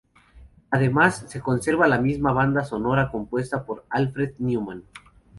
Además, 0.71 1.25
se 1.27 1.41
conserva 1.41 1.87
la 1.87 2.01
misma 2.01 2.33
banda 2.33 2.63
sonara 2.63 3.11
compuesta 3.11 3.65
por 3.67 3.85
Alfred 3.91 4.33
Newman. 4.39 4.83